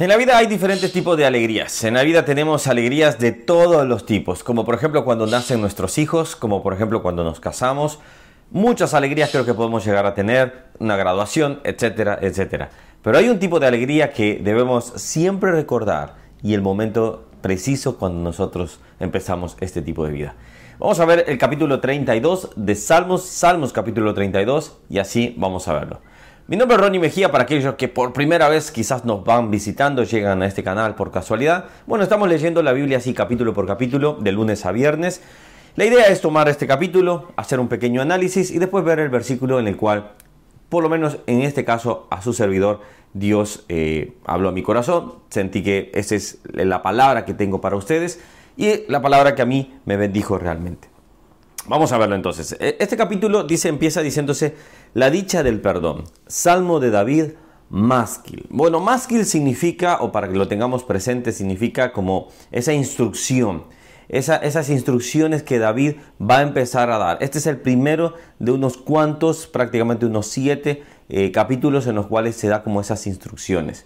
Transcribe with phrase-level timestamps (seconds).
[0.00, 1.82] En la vida hay diferentes tipos de alegrías.
[1.82, 5.98] En la vida tenemos alegrías de todos los tipos, como por ejemplo cuando nacen nuestros
[5.98, 7.98] hijos, como por ejemplo cuando nos casamos.
[8.52, 12.70] Muchas alegrías creo que podemos llegar a tener, una graduación, etcétera, etcétera.
[13.02, 18.20] Pero hay un tipo de alegría que debemos siempre recordar y el momento preciso cuando
[18.20, 20.36] nosotros empezamos este tipo de vida.
[20.78, 25.72] Vamos a ver el capítulo 32 de Salmos, Salmos capítulo 32 y así vamos a
[25.72, 25.98] verlo.
[26.50, 30.02] Mi nombre es Ronnie Mejía para aquellos que por primera vez quizás nos van visitando,
[30.02, 31.66] llegan a este canal por casualidad.
[31.86, 35.20] Bueno, estamos leyendo la Biblia así capítulo por capítulo, de lunes a viernes.
[35.76, 39.60] La idea es tomar este capítulo, hacer un pequeño análisis y después ver el versículo
[39.60, 40.12] en el cual,
[40.70, 42.80] por lo menos en este caso, a su servidor,
[43.12, 45.16] Dios eh, habló a mi corazón.
[45.28, 48.22] Sentí que esa es la palabra que tengo para ustedes
[48.56, 50.88] y la palabra que a mí me bendijo realmente.
[51.68, 52.56] Vamos a verlo entonces.
[52.58, 54.54] E, este capítulo dice, empieza diciéndose
[54.94, 56.04] la dicha del perdón.
[56.26, 57.24] Salmo de David,
[57.68, 58.46] másquil.
[58.48, 63.64] Bueno, másquil significa, o para que lo tengamos presente, significa como esa instrucción.
[64.08, 67.18] esas instrucciones que David va a empezar a dar.
[67.20, 72.34] Este es el primero de unos cuantos, prácticamente unos siete eh, capítulos en los cuales
[72.36, 73.84] se da como esas instrucciones.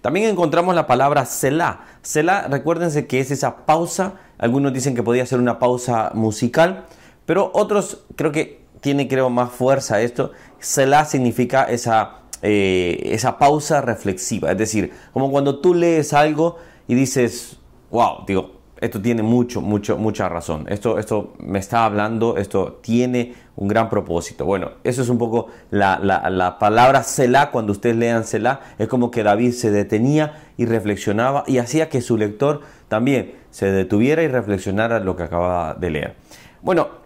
[0.00, 1.86] También encontramos la palabra Selah.
[2.02, 4.20] Selah, recuérdense que es esa pausa.
[4.38, 6.86] Algunos dicen que podría ser una pausa musical.
[7.26, 10.32] Pero otros creo que tiene creo más fuerza esto.
[10.58, 14.52] Selah significa esa, eh, esa pausa reflexiva.
[14.52, 17.58] Es decir, como cuando tú lees algo y dices,
[17.90, 20.66] wow, digo, esto tiene mucho, mucho, mucha razón.
[20.68, 24.44] Esto, esto me está hablando, esto tiene un gran propósito.
[24.44, 28.88] Bueno, eso es un poco la, la, la palabra Selah, cuando ustedes lean Selah, es
[28.88, 34.22] como que David se detenía y reflexionaba y hacía que su lector también se detuviera
[34.22, 36.16] y reflexionara lo que acababa de leer.
[36.60, 37.03] Bueno,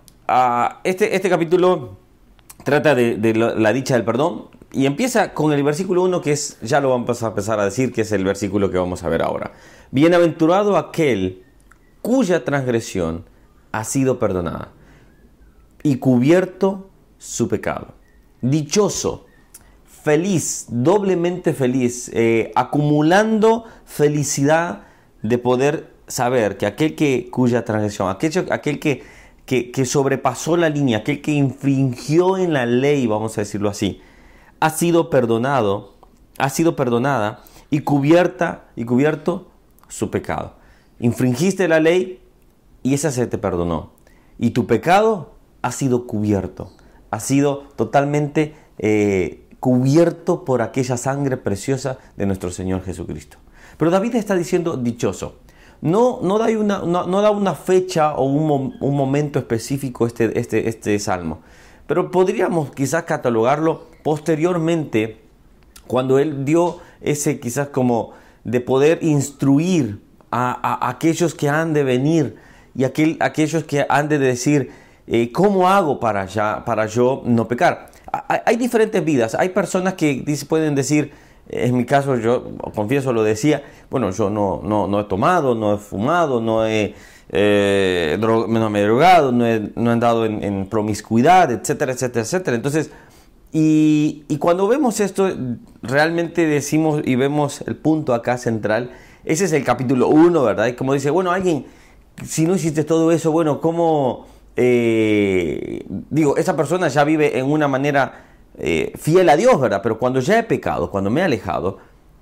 [0.84, 1.97] este, este capítulo
[2.65, 6.81] trata de, la, dicha del perdón y empieza con el versículo 1 que es, ya
[6.81, 9.53] lo vamos a empezar a decir, que es el versículo que vamos a ver ahora.
[9.91, 11.45] Bienaventurado aquel
[12.03, 13.25] cuya transgresión
[13.73, 14.73] ha sido perdonada
[15.83, 17.95] y cubierto su pecado.
[18.43, 19.27] Dichoso,
[19.84, 24.83] feliz, doblemente feliz, eh, acumulando felicidad
[25.22, 29.18] de poder saber que aquel que cuya transgresión, aquel, aquel que
[29.48, 34.03] que, sobrepasó la línea, aquel que infringió en la ley, vamos a decirlo así,
[34.60, 35.94] ha sido perdonado,
[36.36, 39.48] ha sido perdonada y cubierta y cubierto
[39.88, 40.56] su pecado.
[41.00, 42.20] Infringiste la ley
[42.82, 43.92] y esa se te perdonó.
[44.38, 45.32] Y tu pecado
[45.62, 46.70] ha sido cubierto,
[47.10, 53.38] ha sido totalmente eh, cubierto por aquella sangre preciosa de nuestro Señor Jesucristo.
[53.78, 55.36] Pero David está diciendo dichoso
[55.81, 60.69] no, no, da, una, no, da una fecha o un, un, momento específico este, este,
[60.69, 61.41] este salmo,
[61.87, 65.21] pero podríamos quizás catalogarlo posteriormente
[65.87, 68.12] cuando él dio ese quizás como
[68.44, 70.00] de poder instruir
[70.31, 72.37] a, aquellos que han de venir
[72.75, 74.71] y aquel, aquellos que han de decir,
[75.06, 77.91] eh, ¿cómo hago para, ya, para yo no pecar?
[78.28, 81.12] Hay, hay diferentes vidas, hay personas que pueden decir,
[81.48, 85.75] en mi caso, yo confieso, lo decía, bueno, yo no, no, no he tomado, no
[85.75, 86.94] he fumado, no he,
[87.31, 92.56] eh, drogado, no he, no he andado en, promiscuidad, etcétera, etcétera, etcétera.
[92.56, 92.91] Entonces,
[93.50, 95.31] y, y, cuando vemos esto,
[95.82, 98.91] realmente decimos y vemos el punto acá central,
[99.25, 100.66] ese es el capítulo 1, ¿verdad?
[100.66, 101.65] Y como dice, bueno, alguien,
[102.25, 104.26] si no hiciste todo eso, bueno, ¿cómo...
[104.60, 108.28] Eh, digo, esa persona ya vive en una manera
[108.61, 109.81] eh, fiel a Dios, ¿verdad?
[109.83, 111.79] Pero cuando ya he pecado, cuando me he alejado,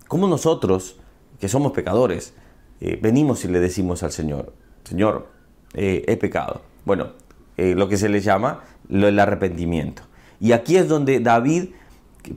[0.06, 0.96] como nosotros,
[1.40, 2.34] que somos pecadores,
[2.80, 4.52] eh, venimos y le decimos al Señor,
[4.84, 5.28] Señor,
[5.72, 6.60] eh, he pecado?
[6.84, 7.08] Bueno,
[7.56, 10.02] lo que se le llama el arrepentimiento.
[10.40, 11.70] Y aquí es donde David,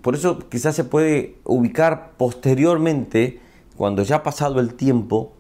[0.02, 3.42] por eso quizás se puede ubicar posteriormente,
[3.76, 5.34] cuando ya ha pasado el tiempo,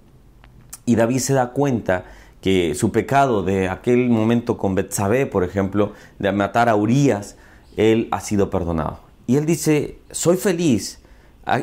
[0.86, 2.03] y David se da cuenta
[2.41, 7.38] que su pecado de aquel momento con Betsabé, por ejemplo, de matar a Urias,
[7.79, 9.00] él ha sido perdonado.
[9.25, 11.00] Y él dice, soy feliz,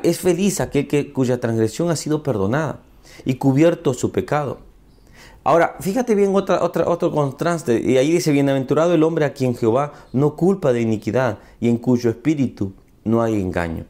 [0.03, 2.81] es feliz aquel que, cuya transgresión ha sido perdonada
[3.27, 4.59] y cubierto su pecado.
[5.45, 9.55] Ahora, fíjate bien otra, otra, otro contraste, y ahí dice, bienaventurado el hombre a quien
[9.55, 12.73] Jehová no culpa de iniquidad y en cuyo espíritu
[13.05, 13.85] no hay engaño.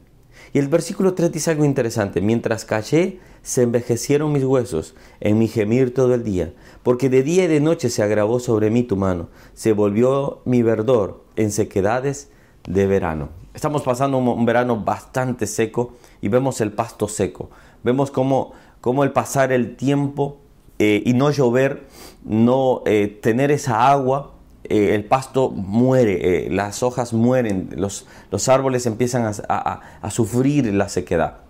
[0.53, 5.47] Y el versículo 3 dice algo interesante, mientras callé, se envejecieron mis huesos en mi
[5.47, 6.53] gemir todo el día,
[6.83, 10.61] porque de día y de noche se agravó sobre mí tu mano, se volvió mi
[10.61, 12.29] verdor en sequedades
[12.67, 13.29] de verano.
[13.53, 17.49] Estamos pasando un, verano bastante seco y vemos el pasto seco,
[17.83, 18.51] vemos cómo,
[18.81, 20.37] cómo el pasar el tiempo
[20.77, 21.87] eh, y no llover,
[22.23, 28.85] no eh, tener esa agua, eh, el pasto muere, las hojas mueren, los, los árboles
[28.85, 31.46] empiezan a, a sufrir la sequedad.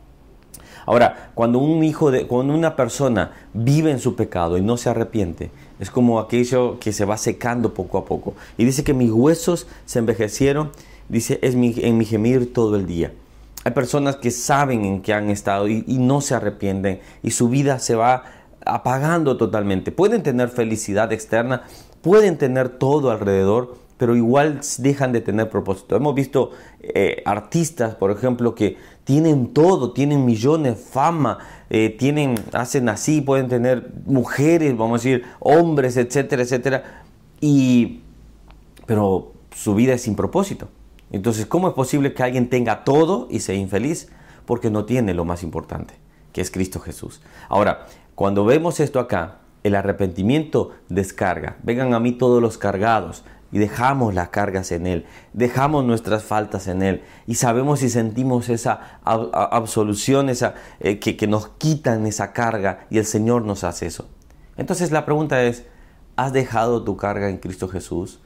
[0.87, 4.89] Ahora, cuando un hijo de, cuando una persona vive en su pecado y no se
[4.89, 5.51] arrepiente,
[5.81, 8.35] es como aquello que se va secando poco a poco.
[8.57, 10.71] Y dice que mis huesos se envejecieron,
[11.09, 13.11] dice, es en mi gemir todo el día.
[13.65, 17.49] Hay personas que saben en qué han estado y, y no se arrepienten y su
[17.49, 18.23] vida se va
[18.65, 19.91] apagando totalmente.
[19.91, 21.63] Pueden tener felicidad externa,
[22.01, 25.95] pueden tener todo alrededor, pero igual dejan de tener propósito.
[25.95, 26.51] Hemos visto
[26.81, 31.39] eh, artistas, por ejemplo, que tienen todo, tienen millones, fama,
[31.69, 37.03] eh, tienen, hacen así, pueden tener mujeres, vamos a decir, hombres, etcétera, etcétera,
[37.41, 38.01] y,
[38.85, 40.69] pero su vida es sin propósito.
[41.11, 44.09] Entonces, ¿cómo es posible que alguien tenga todo y sea infeliz?
[44.45, 45.95] Porque no tiene lo más importante,
[46.33, 47.21] que es Cristo Jesús.
[47.49, 51.57] Ahora, cuando vemos esto acá, el arrepentimiento descarga.
[51.63, 56.67] Vengan a mí todos los cargados y dejamos las cargas en Él, dejamos nuestras faltas
[56.67, 62.85] en Él y sabemos y sentimos esa absolución, esa, eh, que, nos quitan esa carga
[62.89, 64.09] y el Señor nos hace eso.
[64.57, 65.65] Entonces la pregunta es,
[66.15, 68.19] ¿has dejado tu carga en Cristo Jesús?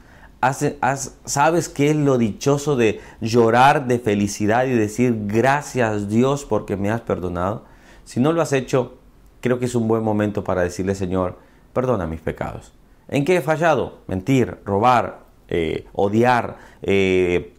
[1.25, 6.89] ¿Sabes qué es lo dichoso de llorar de felicidad y decir gracias Dios porque me
[6.89, 7.65] has perdonado?
[8.06, 8.97] Si no lo has hecho,
[9.39, 11.38] creo que es un buen momento para decirle Señor,
[11.74, 12.74] perdona mis pecados
[13.12, 14.00] ¿En qué he fallado?
[14.08, 15.19] Mentir, robar,
[15.50, 17.54] eh, odiar, eh,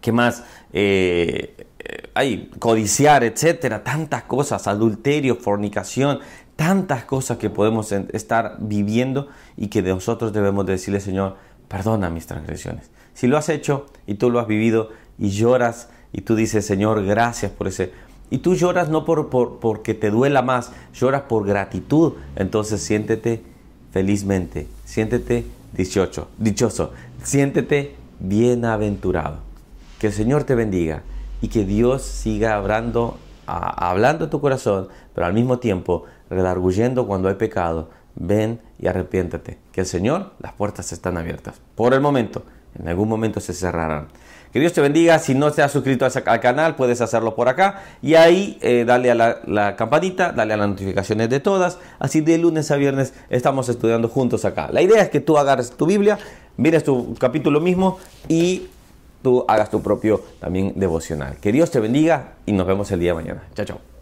[0.00, 0.44] ¿qué más?
[0.72, 1.66] Eh,
[2.14, 6.20] hay codiciar, etcétera, tantas cosas, adulterio, fornicación,
[6.54, 11.36] tantas cosas que podemos estar viviendo y que nosotros debemos decirle, Señor,
[11.66, 12.90] perdona mis transgresiones.
[13.12, 17.04] Si lo has hecho y tú lo has vivido y lloras y tú dices, Señor,
[17.04, 17.92] gracias por ese...
[18.30, 22.14] Y tú lloras no por, por porque te duela más, lloras por gratitud.
[22.34, 23.42] Entonces siéntete
[23.92, 24.66] felizmente.
[24.84, 26.92] Siéntete dichoso, dichoso.
[27.22, 29.38] Siéntete bienaventurado.
[29.98, 31.02] Que el Señor te bendiga
[31.40, 37.28] y que Dios siga hablando, hablando a tu corazón, pero al mismo tiempo redarguyendo cuando
[37.28, 37.90] hay pecado.
[38.14, 39.58] Ven y arrepiéntate.
[39.72, 41.60] Que el Señor, las puertas están abiertas.
[41.74, 42.44] Por el momento,
[42.78, 44.08] en algún momento se cerrarán.
[44.56, 45.18] Que Dios te bendiga.
[45.18, 47.82] Si no te has suscrito al canal, puedes hacerlo por acá.
[48.00, 51.76] Y ahí eh, dale a la, campanita, dale a las notificaciones de todas.
[51.98, 54.70] Así de lunes a viernes estamos estudiando juntos acá.
[54.72, 56.18] La idea es que tú agarres tu Biblia,
[56.56, 57.98] mires tu capítulo mismo
[58.28, 58.68] y
[59.20, 61.36] tú hagas tu propio también devocional.
[61.36, 63.42] Que Dios te bendiga y nos vemos el día de mañana.
[63.54, 63.95] Chao, chao.